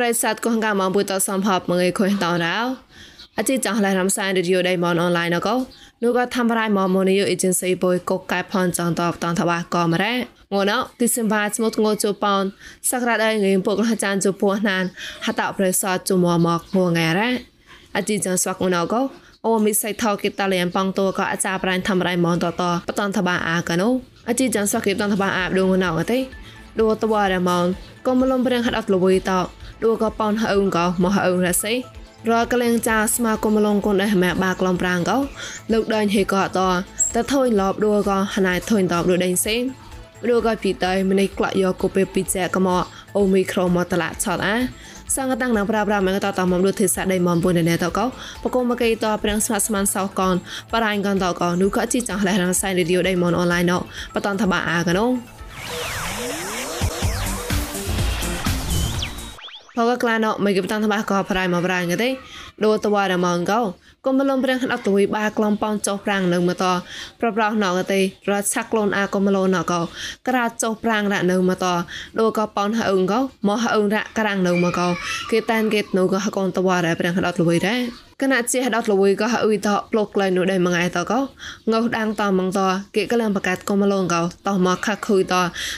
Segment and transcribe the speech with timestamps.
[0.02, 2.58] រិស័តកងកាមបុតសំភពមងឯខុញតរោ
[3.38, 5.54] អជីចង់ឡារំសាយរឌីយោដៃមនអនឡាញណកោ
[6.02, 10.14] នោះក៏ធ្វើរៃមកមនីយោអេเจนស៊ីបុយកកកែផនចង់តបតនថាបាក៏មរ៉ា
[10.52, 12.42] ងួនអទីសិមបាស្មុតងោជប៉ន
[12.90, 14.84] សក្តាដៃងេពុកលចានជពោះណាន
[15.26, 17.30] ហតប្រិស័តជមមកងងរ៉ា
[17.96, 19.02] អជីចង់ស្វាក់ងួនអកោ
[19.46, 23.88] អូមីសៃថោគិតលៀនប៉ងតួក៏អាចារ្យប្រាញ់ធ្វើរៃមនតតបតនថាបាអាកណូ
[24.28, 26.18] អជីចង់ស្វាក់គិតតនថាបាអាបដងណៅអទេ
[26.80, 27.64] ដួតវ៉ារ៉ាម៉ង
[28.06, 29.40] ក៏មលំប្រងហាត់អត់លវីតោ
[29.83, 31.73] ដួក៏ប៉នហើងក៏មកហើងរ៉ាសេ
[32.29, 35.17] រកលែងចាស្មាគុំលងគុនដែរម៉ែបាក្លំប្រាងក៏
[35.73, 36.47] លោកដាញ់ហេក៏ត
[37.15, 39.61] តថយលបដួក៏ហណៃថយតបដូចដេញសេង
[40.29, 42.83] ដួក៏ពីតៃម្នេះក្លាក់យកកូពេពីចែក៏មក
[43.17, 44.55] អូមីក្រូមកតឡាឆតអា
[45.15, 48.05] សង្កតាំងនឹងប្រាប្រាមកតតមកដូចទេសាដៃមកពុនណែតក៏
[48.43, 50.35] បកុំមកគេតប្រាំងស្មាត់ស្មានសោកន
[50.73, 53.73] បរៃកនតក៏នូក៏ជីចង់លះរងសៃរីឌីយោដៃមកអនឡាញណ
[54.13, 55.05] បតនតបាអាកណូ
[59.74, 62.06] พอกกลานอไม่กิบตังทบาก็พรายมาพรายงเด
[62.60, 66.65] โดตัวดมองก็ก็มาลงเปรงหัดตุยบากลอมปอนจอปรางนึงมาต่อปรับเราหนอก កុំលំប្រាំងអត់ទួយបាក្លំប៉ោនចុះប្រាំងនៅមកត
[67.19, 67.99] ប្រប្រោះណកទេ
[68.29, 69.81] រត់ឆាក់ខ្លួនអាកុំលនកោ
[70.27, 71.65] ក្រាចុះប្រាំងរនៅមកត
[72.19, 74.87] ដូកប៉ោនហអឹងកោមកហអឹងរក្រាំងនៅមកកោ
[75.31, 77.75] គេតានគេនៅកោកូនតវ៉ារ៉ែប្រាំងអត់ទួយរ៉ែ
[78.21, 81.13] គណៈជាដតលវីក៏អ៊ុយតប្លុកលៃនោះដែរមួយថ្ងៃតក
[81.71, 82.59] ងើដាងតមងត
[82.95, 85.35] គេកលាំងបកាត់កុំឡងកោតមកខខុយត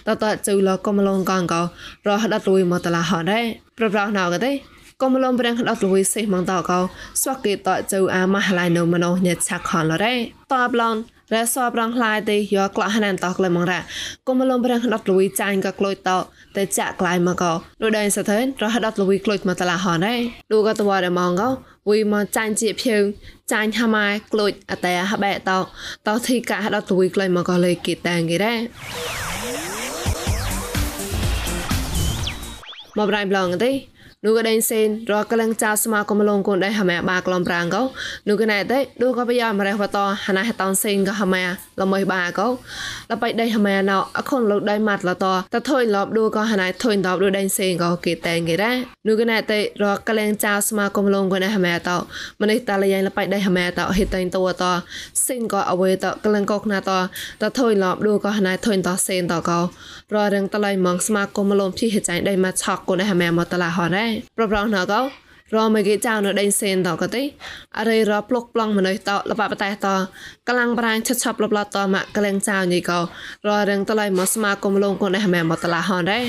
[0.08, 1.62] តតជូលកុំឡងកងកោ
[2.08, 3.46] រហដតលវីមកតឡាហដែរ
[3.78, 6.80] ប្រប្រោះណៅក៏ដែរ កុំលំប្រងដតលួយសេះមងតកោ
[7.22, 10.14] ស្វាគេតជូអាម៉ាស់ឡៃនៅមណោញ៉ាឆាខនលរ៉េ
[10.52, 10.98] តបឡន
[11.34, 13.80] រ៉េសបរងខ្លាយទេយកក្លាហានតក្លែមងរ៉ា
[14.28, 16.10] កុំលំប្រងដតលួយចាញ់ក៏ក្លួយត
[16.56, 20.20] តែចាក់ក្លាយមកកោដូចដែរសថេនរហដតលួយក្លួយមកតឡាហនដែរ
[20.52, 21.50] ឌូក៏តវ៉ារម៉ងកោ
[21.90, 23.02] វីមកចាញ់ជាភៀង
[23.52, 25.38] ចាញ់ហាម៉ែក្លួយអតែហបែត
[26.08, 28.60] តទីកាដតលួយក្លែមកកោលេគីតាំងគេដែរ
[32.98, 33.72] មកប្រៃប្លងទេ
[34.26, 37.82] នោះក៏ដេញសេនរកលងចៅស្មាកុំលងកូនដែរហមែបាក្លំប្រាងកោ
[38.28, 41.44] នោះក៏ណែទេនោះក៏ប្រយោមរះវតហណៃតនសេនក៏ហមែ
[41.82, 42.52] លមៃបាកោល
[43.22, 48.76] បៃដេហមែណោអខុនលោកដៃម៉ាត់លតតថុយលបឌូក៏ហណៃថុយតបឌូដេញសេនក៏គេតែងគេដែរ
[49.08, 51.90] នោះក៏ណែទេរកលងចៅស្មាកុំលងកូនដែរហមែត
[52.42, 54.64] ម្នេះតាលយ៉ាងលបៃដេហមែតហេតៃតវត
[55.26, 56.92] សេនក៏អវេតកលងកោកណាត
[57.42, 59.60] តថុយលបឌូក៏ហណៃថុយតសេនតកោ
[60.16, 65.02] ររងតឡៃម៉ងស្មាកុំលងភីហេចៃដៃម៉ាត់ឆកកូនដែរហមែមកតឡាហរដែរប្រប្រណកោ
[65.56, 67.22] រមកគេចៅនៅដេញសេនតក៏ទេ
[67.78, 69.88] អរិរប្លុកប្លង់មនុស្សតលបបតែត
[70.48, 73.00] កំឡាំងប្រាញឆាត់ឆាប់លបលតមកកលែងចៅញីកោ
[73.48, 76.24] ររឹងតឡៃមកស្មាគុំលងកូនដែរមែមកតឡាហនដែរ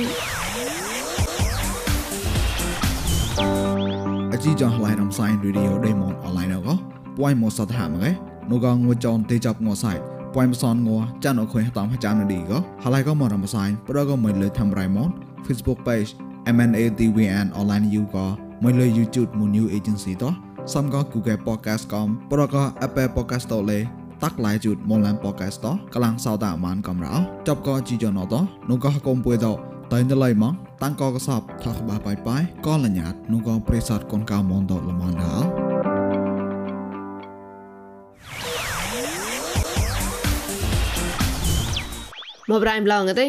[4.32, 6.74] អជីចងឡៃរំសាយរីឌីអូដេម៉ុនអនឡាញកោ
[7.18, 8.10] ពួយមកសតហាមកែ
[8.50, 9.92] នោះក៏ងួចនទេចាប់ងសៃ
[10.34, 10.90] ពួយមកសនង
[11.24, 15.08] ចានអខុយតាមចាំនឌីក៏ហើយក៏មករំសាយប្រក៏មិនលើធ្វើរៃម៉ុន
[15.46, 16.10] Facebook page
[16.56, 18.26] MNATVN online you ក៏
[18.62, 20.32] មកលើ YouTube មួយ new agency តោះ
[20.74, 23.80] សំក៏ Google Podcast កំប្រក៏ Apple Podcast តលេ
[24.22, 27.14] តាក់ឡាយជូតមកឡាន podcast តកលាំងសោតាមានកំរោ
[27.48, 28.34] ចប់ក៏ជីយ៉ណត
[28.70, 29.46] នោះក៏កុំពួយត
[29.92, 35.63] តែនៅឡៃមកតាំងក៏កសបថាក្បាបាយបាយក៏លញ្ញាតនោះក៏ប្រេសតកូនកៅមនតលមនដល់
[42.50, 43.26] មកប្រៃប្លងទេ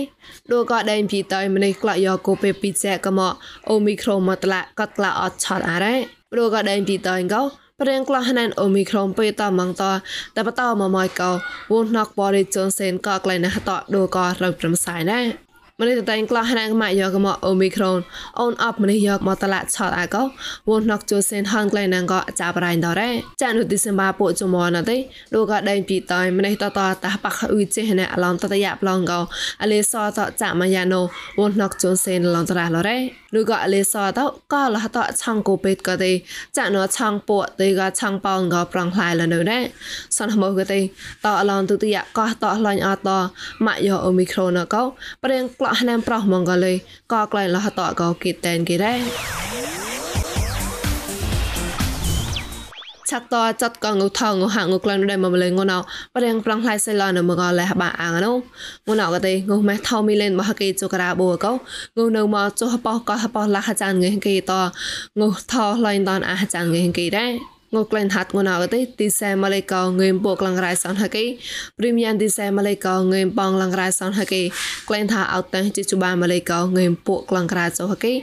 [0.52, 3.34] ដូក៏ដេញពីតៃម្នេះក្លាក់យកគូពេពីចែកមក
[3.70, 5.96] អូមីក្រូមកតឡាក៏ក្លាក់អត់ឆតអរ៉េ
[6.38, 7.42] ដូក៏ដេញពីតៃកោ
[7.82, 9.84] ព្រៀងក្លោះណានអូមីក្រុមពេលតមងត
[10.36, 11.32] តែបតមកមកកោ
[11.72, 15.26] វូណកបរិជនសេនក៏ក្លែងណាតដូក៏រៅព្រមសាយដែរ
[15.82, 18.00] ម្នេះតែងក្លោះណាងម៉ាក់យកមកអូមីក្រូន
[18.40, 20.24] អូនអបម្នេះយកមកតឡាឆតអាកោ
[20.70, 23.10] វូណកជូសេនហងក្លែងណាងក៏ចាប់រៃដរ៉េ
[23.42, 24.98] ចានុឌីសម្បាពុជមណទេ
[25.36, 29.20] ដូក៏ដេញពីតៃម្នេះតតតប៉ះអ៊ុយចេះណែឡំតតយ៉ាប្លងកោ
[29.62, 31.02] អលេសតចាម៉ាយ៉ាណូ
[31.40, 32.98] វូណកជូសេនឡងតរ៉ាឡរ៉េ
[33.40, 34.20] ឬក៏អលេសត
[34.54, 36.12] ក៏លះតឆងគូពេតក៏ទេ
[36.58, 39.60] ចាណូឆងពួទេក៏ឆងប៉ងក៏ប្រងខ្លាយលនៅណែ
[40.18, 40.80] សនមកក៏ទេ
[41.26, 43.10] តអឡងទុតិយក៏តឡាញ់អត
[43.66, 44.84] ម៉ាក់យកអូមីក្រូនក៏
[45.24, 46.74] ព្រៀងក្លោះណាំប្រុសមងក៏លេ
[47.14, 49.00] ក៏ក្លែងលះតក៏គីតែនគេដែរ
[53.10, 55.78] ឆាក់តចាត់កងងថងហាងងក្លែងដែរមកលេងងណៅ
[56.14, 58.32] ប្ររៀងប្រងផ្លៃសៃឡនមកលេះបាអាងណូ
[58.88, 61.56] ងណៅក៏ទេងម៉ែថោមីលេនបហកេជូក្រាបូកោង
[62.16, 64.54] នៅមកចុះបោះក៏បោះលះចានងេគេត
[65.20, 65.22] ង
[65.52, 71.26] ថោឡៃតនអាចានងេគេដែរ ងក្លែងហាត់ងណាកទេទីសែម៉ាឡេកោងេមពកលងរ៉ៃសនហកេ
[71.78, 74.42] ព្រីមៀមទីសែម៉ាឡេកោងេមបងលងរ៉ៃសនហកេ
[74.90, 78.14] ក្លែងថាអោតេជីជូបាម៉ាឡេកោងេមពកលងរ៉ៃសោហកេ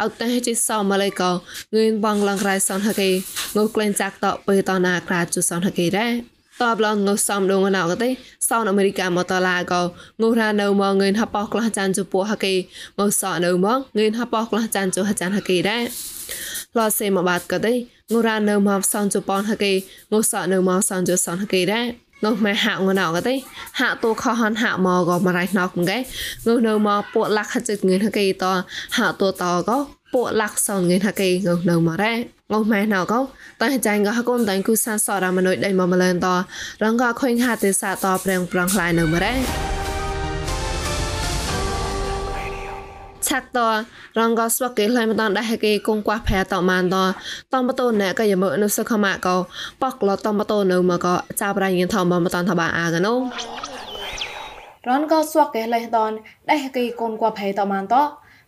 [0.00, 1.30] អោតេជីសោម៉ាឡេកោ
[1.74, 3.10] ងេមបងលងរ៉ៃសនហកេ
[3.56, 8.08] ងក្លែងចាក់តពេលតណាក្រាជូសនហកេដែរ តតបឡងងសំដងណៅកទេ
[8.48, 9.80] សោនអាមេរិកមកតឡាកោ
[10.20, 12.54] ងូរ៉ានៅមកងឿនហបោះក្លះចានជពោះហកេ
[12.98, 15.84] មកសនៅមកងឿនហបោះក្លះចានជហចានហកេដែរ
[16.78, 17.74] ឡសេមកបាត់កទេ
[18.12, 19.72] ងូរ៉ានៅមកសនជប៉ុនហកេ
[20.12, 21.86] ងូសនៅមកសនជសនហកេដែរ
[22.24, 23.34] នោះម៉ែហាក់ងណៅកទេ
[23.80, 25.98] ហាក់តូខហនហាក់មកក៏មករៃណកមកែ
[26.46, 28.44] ងូនៅមកពួកលាក់ហចិត្តងឿនហកេត
[28.96, 29.78] ហាក់តូតក៏
[30.14, 32.12] ពួកលាក់សនងឿនហកេងូនៅមករ៉េ
[32.52, 33.20] ងោម៉ែណៅកោ
[33.62, 36.28] តៃចាញ់ក៏ហកូនតៃគូសានសរមនុយដៃមកម្លែនត
[36.82, 39.34] រងក៏ខុញហាទេសាតប្រេងប្រងខ្លាយនៅមរ៉េ
[43.28, 43.58] ឆាក់ត
[44.18, 46.96] រងក៏ស្វកគេលែមតនដែរគេគងកោះផែតម៉ានត
[47.54, 49.36] តំបតូនណែក៏យមើអនុសខមៈក៏
[49.82, 53.14] ប៉កលតំបតូននៅមកក៏ចាប់រៃញថមមកតនថាបាអាកណូ
[54.88, 56.10] រនក៏ស្វកគេលែតន
[56.50, 57.96] ដែរគេគងកោះផែតម៉ានត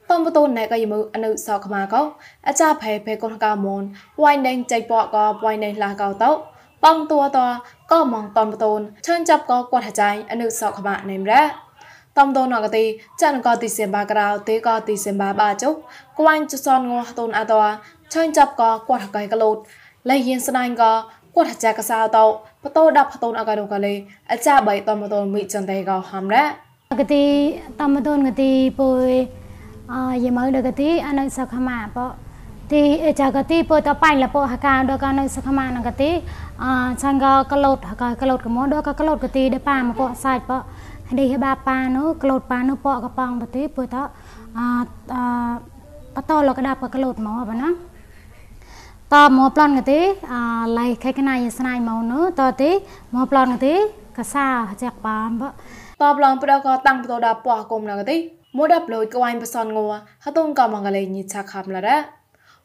[0.09, 2.01] តំបតូនណែក៏យមើអនុសខមៈក៏
[2.47, 3.83] អាចាផែផែកូនកៅមន
[4.21, 6.31] វ៉ៃដេងចៃប៉ក៏វ៉ៃដេងឡាកៅតោ
[6.83, 7.39] បងតួត
[7.91, 11.43] ក៏มองតំបតូនឈឿនចាប់ក៏គាត់ហចៃអនុសខមៈណេមរ៉ា
[12.17, 12.85] តំតូនអកទី
[13.21, 15.69] ចានក៏ទីសេបាក្រៅទេក៏ទីសេបាបាចុ
[16.19, 17.53] គួយចសនងតូនអត
[18.13, 19.57] ឈឿនចាប់ក៏គាត់ហកៃកលូត
[20.09, 20.91] លេយៀនស្ដាញ់ក៏
[21.35, 22.25] គាត់ហចាកសៅតោ
[22.63, 23.93] បតោដាប់តូនអកដកលេ
[24.31, 26.45] អចាបៃតំតូនមីចន្តែក៏ហំរ៉ា
[26.99, 27.25] កទី
[27.79, 29.11] តំតូនកទីពុយ
[29.42, 29.42] អ
[30.24, 31.98] យមើដកទីអនុសខមាប
[32.72, 32.82] ទី
[33.20, 36.10] ចាកទីពុតបៃលពហកាដកអនុសខមានកទី
[36.62, 36.66] អ
[37.02, 40.52] ឆាងកកលូតហកកលូតកមដកកលូតកទីដប៉ាមកពសាច់ប
[41.18, 44.60] នេះបាប៉ានោះក្លូតប៉ានោះពកកប៉ងបទីពុតអ
[45.14, 45.16] អ
[46.16, 47.68] បតលកដាបកលូតមកបណា
[49.12, 50.00] តមកប្លន់កទី
[50.32, 50.34] អ
[50.78, 52.70] ឡៃខៃកណៃស្នាយមកនោះតទី
[53.14, 53.74] មកប្លន់កទី
[54.18, 54.46] កសា
[54.82, 55.42] ចាក់បាមប
[56.02, 59.92] តបឡងប្រកតាំងបតដាពកគុំណកទី មួយដាប់លុយកវ៉ៃបសនងัว
[60.24, 61.98] ហតុងកមងលេញិឆាខាំឡារ៉ា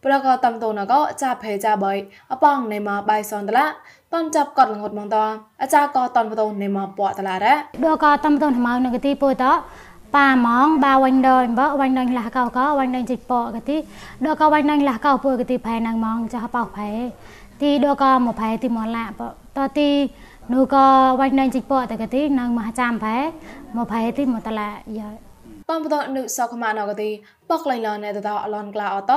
[0.03, 1.94] ប្រកតំតូនក៏ចាភេចាបៃ
[2.31, 3.65] អប៉ងនៃមកបៃសនតឡា
[4.13, 5.18] តនចាប់កត់លងត់មងត
[5.62, 7.53] អាចាក៏តនបតូននៃមកពកតឡារ៉ា
[7.83, 9.45] ដកក៏តំតូនថ្មនៅកទីពុត
[10.15, 13.77] ប៉ាហ្មងបាវ៉ាញ់ដល់បើវ៉ាញ់ដល់លះកោក៏វ៉ាញ់ដល់ជីពកទី
[14.25, 16.89] ដកក៏វ៉ាញ់ដល់លះកោពុកទីផែនឹងហ្មងចាស់បោផែ
[17.62, 19.21] ទីដកក៏មកផែទីមកឡាប
[19.57, 19.89] តទី
[20.53, 20.85] នោះក៏
[21.19, 23.15] វ៉ាញ់ដល់ជីពកតែកទីនឹងមកចាំផែ
[23.75, 24.69] មកផែទីមកតឡា
[25.00, 25.28] យើ
[25.69, 27.10] តំបតនុសខមាណកទី
[27.50, 29.13] បកលៃឡណេតតអឡនក្លាអត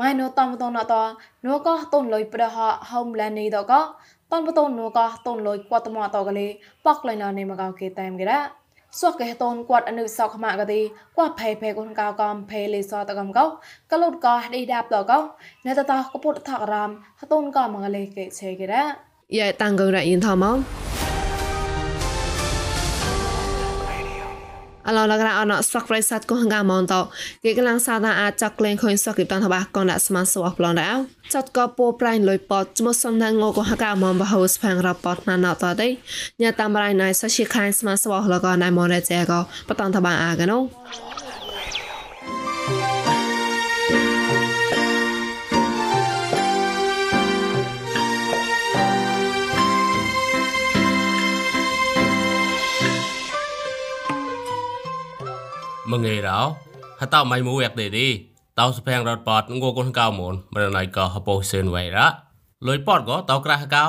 [0.00, 0.94] ម៉ៃណូតំបតណត
[1.46, 2.56] នូកោតុនលុយប្រហ
[2.90, 3.72] ហំឡានីតក
[4.32, 6.46] តំបតនូកោតុនលុយគតមតកលេ
[6.86, 8.40] បកលៃឡណេមកោគេតែមគេរ៉ា
[9.00, 10.80] សួកកេតូនគាត់អនុសខមាកទី
[11.16, 13.44] គាត់ភេភេគុនកោកំភេលីសតកំកោ
[13.90, 15.18] កលុតកោឌីដាប់តកោ
[15.66, 16.90] ណេតតកពុតថករំ
[17.20, 18.82] ហតូនកោមកលេគេឆេគេរ៉ា
[19.38, 20.46] យ៉ាតាំងកងរ៉ៃយិនថម
[24.86, 26.94] អឡឡករអណស្វកប្រៃសាត់កោហងាមនត
[27.44, 30.96] គេកលាំងសាតាអាចកលេងខុញសកគិតានតបាកនដាក់ស្មានសវប្លនដែរ
[31.34, 35.88] ចាត់ក៏ពោប្រៃលុយពតចមសំណាងងកោហកាមនបហោស្ផាំងរពតណាណតតេ
[36.40, 39.32] ញ៉ាតាមរៃណៃសជាខានស្មានសវលកណៃមនរេចែក
[39.68, 40.58] បតនតបាអាកណូ
[63.74, 63.84] កៅ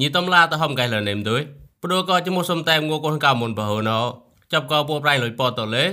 [0.00, 1.40] ញីតំឡាទៅហំកៃលនេមទុយ
[1.82, 3.98] ព្រោះក៏ជំសំតែងូកូនកៅមុនបហូណោ
[4.52, 5.84] ចាប់ក៏ពួប្រៃលុយប៉តតលេ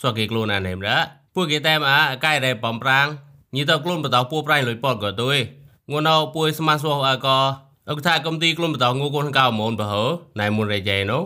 [0.00, 0.96] ស្វកេខ្លួនអានេមរ៉ា
[1.34, 3.06] ពួកគេតែមអាកៃរ៉េបំប្រាំង
[3.54, 5.36] ញីតខ្លួនបតោពួប្រៃលុយប៉តក៏ទុយ
[5.92, 7.38] ងូណោពួយស្មាសវអក៏
[7.88, 10.04] អកថាកំទីខ្លួនបតោងូកូនកៅមុនបហូ
[10.40, 11.18] ណៃមុនរេចៃណូ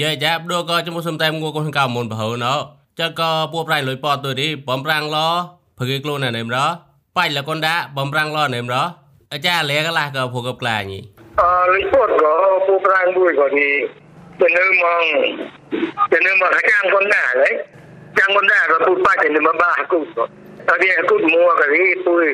[0.00, 2.54] យើចាប់ដូក៏ជំសំតែងូកូនកៅមុនបហូណោ
[3.00, 5.18] ចាក៏ពួប្រៃលុយពតទៅនេះបំប្រាំងឡ
[5.78, 6.58] ភើខ្លួនណែមរ
[7.16, 8.76] បាច់លកុនដាបំប្រាំងឡណែមរ
[9.32, 10.98] អាចារ្យលេកលាស់ក៏ភកក្លាញី
[11.40, 12.32] អលុយពតក៏
[12.66, 13.74] ពួប្រាំងមួយក៏នេះ
[14.40, 15.04] ទៅនៅមក
[16.12, 17.50] ទៅនៅមកចាំកុនដាលេ
[18.18, 20.06] ចាំកុនដាក៏ពួបាច់ទៅមកបាគុត
[20.68, 22.26] តើវាគុតមួក៏នេះពួយ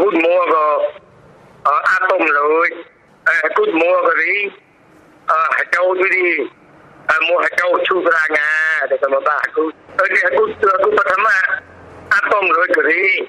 [0.00, 0.64] គុតមួក៏
[1.88, 2.68] អាតុំលុយ
[3.58, 4.38] គុតមួក៏នេះ
[5.30, 6.40] អឺចូលទៅនេះ
[7.26, 9.68] mo hakau chu granga de kama ba aku
[10.00, 11.36] oke aku aku pertama
[12.16, 13.28] atom loi kri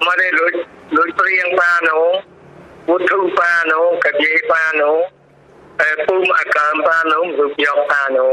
[0.00, 0.54] mare loi
[0.96, 2.24] loi priang pa no
[2.88, 5.04] wutu pa no kabye pa no
[6.08, 8.28] pum akam pa no rupiok pa no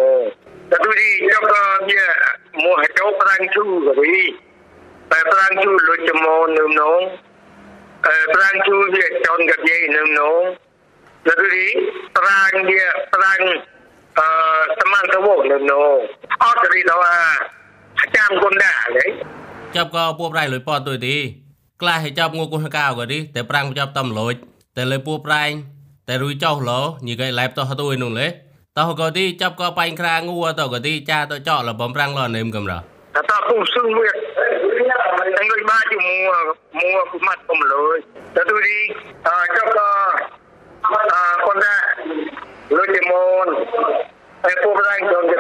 [0.72, 1.60] tapi di joko
[1.92, 2.08] dia
[2.56, 3.64] mo hakau perang chu
[4.00, 4.32] kri
[5.12, 6.92] perang chu loi chemo num no
[8.32, 10.32] perang chu dia chon kabye num no
[11.28, 11.66] jadi
[12.16, 13.79] perang dia perang អឺសមន្តវនៅនោះអត់រី
[16.90, 19.06] ដល់អាចាំគុនដែរលេ
[19.76, 21.16] ចាប់ក៏ពួបរៃលុយប៉ទុយទី
[21.82, 24.34] ក្លាស់ឲ្យចាប់ងូគុនកៅក៏ទីតែប្រាំងចាប់តំលូច
[24.78, 25.44] តែលើពួបរៃ
[26.08, 28.28] តែរួយចោឡោញីកៃឡែបតោះទៅឯនោះលេ
[28.78, 32.74] តោះក៏ទីចាប់ក៏បាញ់ក្រាងួតោះក៏ទីចាទៅចោលបំប្រាំងលនេមកំរ
[33.16, 34.10] តែតពុំសឹងមួយ
[35.38, 36.16] តែលុយបាជាមួ
[36.80, 37.98] មួពុមាត់ពុំលុយ
[38.36, 38.78] តែទូទី
[39.28, 39.90] អចុះក៏
[41.14, 41.20] អ
[42.70, 43.48] កូនណាលុយជាមូន
[44.44, 45.38] ហើយពុករែងដល់ជា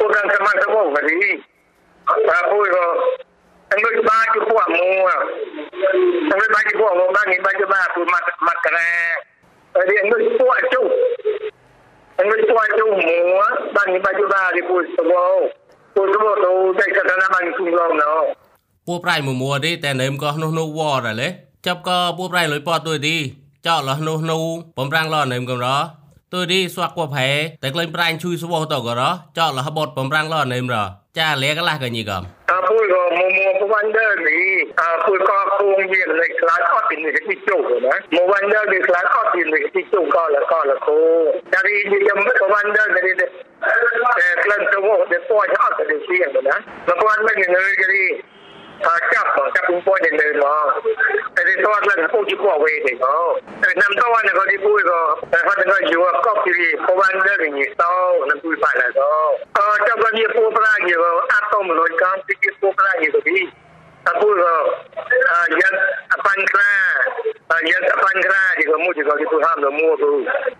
[0.00, 1.22] ពុករែងសមត្ថមកវិញ
[2.28, 2.86] តែពុយក៏
[3.70, 4.92] តែលុយបាជាពួកមួ
[6.30, 8.88] តែលុយបាជាពួកមួបាននេះបាជាបាពុមាត់មាត់ក្រែ
[9.74, 10.86] ហើយលុយពួកជុំ
[12.16, 13.20] ហើយលុយពួកជុំមួ
[13.76, 15.26] បាននេះបាជាបាជាពួកស្វោ
[15.94, 18.12] ពួកទៅទៅតែកណ្ដាលបានគុំឡងណោ
[18.86, 21.28] ពួកប្រៃមួមួទេតែនេមក៏នោះនោះវរលេ
[21.66, 23.16] ចាប់ក៏ពួកប្រៃលុយពតទួយទី
[23.66, 24.42] ចោលលនោះនោះ
[24.78, 25.68] បំប្រាំងលនេមកំរ
[26.32, 27.28] ទួយទីស្វាក់គួផែ
[27.62, 29.02] តែក្លែងប្រាញ់ជួយស្វោទៅក៏រ
[29.38, 30.76] ចោលលះបតបំប្រាំងលនេមរ
[31.18, 34.42] ចាលេកលះក៏ញីកំអើពួកក៏មួមួពវ៉ាន់ដឺនេះ
[34.80, 37.56] អើពួកក៏គងវាលេខខ្លាចអត់ពីនេះទីជោ
[37.86, 41.00] ណាមួវ៉ាន់ដឺវាខ្លាចអត់ពីនេះទីជោក៏លក៏លគោ
[41.52, 43.26] តែរីនេះចាំពវ៉ាន់ដឺនេះតែ
[44.44, 44.78] ក្លិនទៅ
[45.12, 46.56] ទៅពួយអត់ទៅសៀងណា
[46.88, 47.86] ពវ៉ាន់មិនងើយគេ
[48.88, 50.10] អចាប់ចាប់ពុំពួយទៅ
[50.42, 50.66] មក
[51.40, 53.18] តែទីតោះឡើងពុជពួកវេទេអូ
[53.62, 55.00] តែនំតោះនេះក៏ទីពួយក៏
[55.32, 55.80] តែហត់ក៏
[67.50, 70.12] Panjata pangra di kamu juga itu ham kamu tu.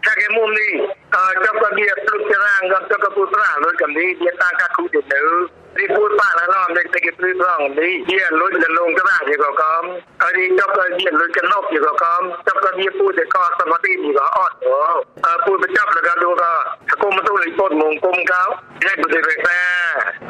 [0.03, 0.69] Cakap kamu ni,
[1.07, 5.47] cakap dia peluk terang, cakap putra, lalu kami dia tangkap kuda tu.
[5.77, 9.85] ที่พูดป้าแล้วรอบเด็กตะกี้พื้นร่องนี่เยี่ยนรุ่นจะลงก็ได้ดีกว่าคอม
[10.23, 14.75] อันนี้จบก็เบียดลุ้นจะนบดีกว่าคอมจบก็เบียดพูดแต่ก็สมาธิดีกว่าอ่อนโอ้
[15.23, 16.53] เออพูดไปจับแล้วก็ดูก็
[16.89, 18.43] ถ้าก้มมาตู้องเลยปดมงก้มเขา
[18.83, 19.61] แยกไปเลยแม่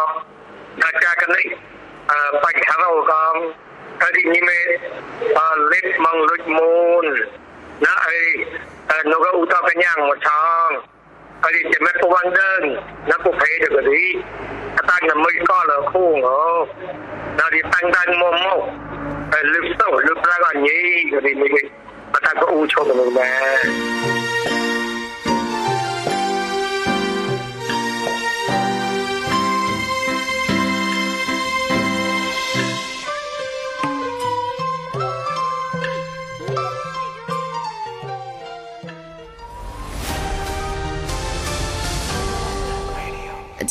[0.84, 1.46] អាចារ្យកនេះ
[2.12, 3.24] អឺបាច់ហៅក៏
[4.02, 4.60] ហើយនេះមេ
[5.40, 7.06] អឺលេបមកលុចមូន
[7.86, 8.22] ណាអី
[9.12, 10.30] នៅក៏ឧតកញ្ញាងមកឆ
[10.66, 10.70] ង
[11.44, 12.54] ហើយចាំមកពវ៉ាន់ដើ
[13.12, 14.04] ណាពុភេទៅក៏ទី
[14.90, 16.44] តាំងមួយក៏លខូងអូ
[17.40, 18.60] ណាទីតាំងតាំងមកមក
[19.32, 20.14] ហើយលឹកទៅលឹ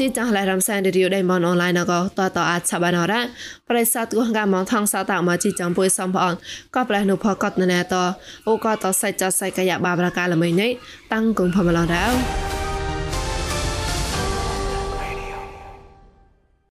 [0.03, 3.21] ជីចាស់ឡៃរំសានរីយដៃមនអនឡាញក៏តតអាចឆបានរ៉ា
[3.69, 6.35] ប្រិស័តគងកាមថងសតមកជីចំពុយសំផអន
[6.75, 7.95] ក៏ប្រះនុផកតណែត
[8.49, 10.71] អូក៏តសៃចសៃកយបាប្រកាលមីនេះ
[11.13, 12.62] តាំងគងផមឡរ៉ា